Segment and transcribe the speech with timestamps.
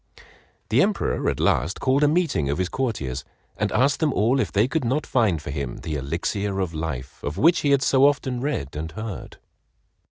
[0.69, 3.23] The Emperor at last called a meeting of his courtiers
[3.55, 7.21] and asked them all if they could not find for him the "Elixir of Life"
[7.23, 9.37] of which he had so often read and heard.